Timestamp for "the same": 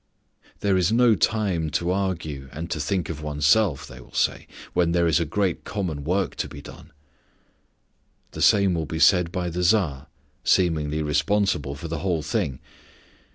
8.31-8.73